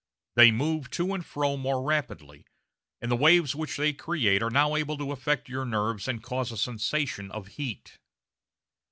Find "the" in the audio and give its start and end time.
3.11-3.15